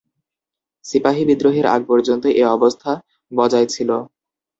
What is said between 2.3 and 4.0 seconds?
এ অবস্থা বজায় ছিল।